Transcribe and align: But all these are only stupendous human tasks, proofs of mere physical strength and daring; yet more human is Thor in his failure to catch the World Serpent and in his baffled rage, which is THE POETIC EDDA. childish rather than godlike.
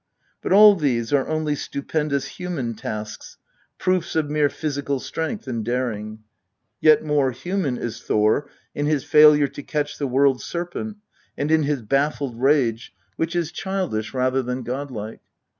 But 0.41 0.51
all 0.51 0.75
these 0.75 1.13
are 1.13 1.27
only 1.27 1.53
stupendous 1.53 2.25
human 2.27 2.73
tasks, 2.73 3.37
proofs 3.77 4.15
of 4.15 4.31
mere 4.31 4.49
physical 4.49 4.99
strength 4.99 5.47
and 5.47 5.63
daring; 5.63 6.23
yet 6.79 7.03
more 7.03 7.29
human 7.29 7.77
is 7.77 8.01
Thor 8.01 8.49
in 8.73 8.87
his 8.87 9.03
failure 9.03 9.47
to 9.49 9.61
catch 9.61 9.99
the 9.99 10.07
World 10.07 10.41
Serpent 10.41 10.97
and 11.37 11.51
in 11.51 11.61
his 11.61 11.83
baffled 11.83 12.41
rage, 12.41 12.95
which 13.15 13.35
is 13.35 13.49
THE 13.51 13.57
POETIC 13.57 13.59
EDDA. 13.59 13.61
childish 13.61 14.13
rather 14.15 14.41
than 14.41 14.63
godlike. 14.63 15.21